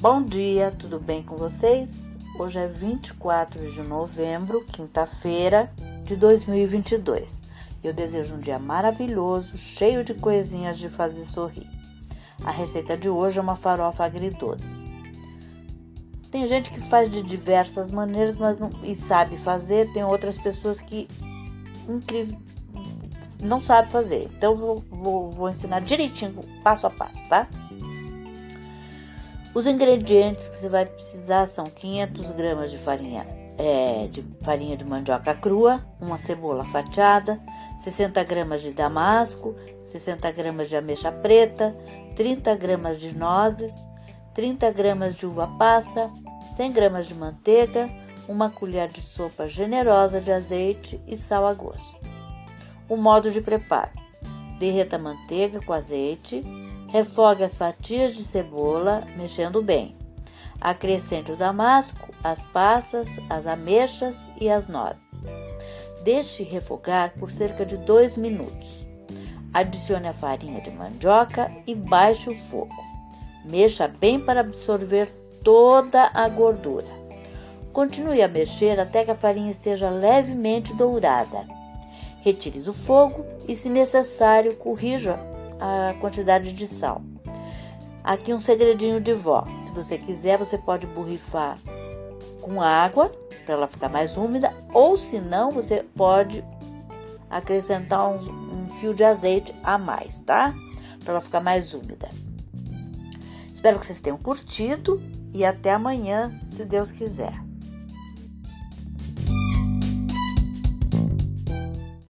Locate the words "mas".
18.36-18.56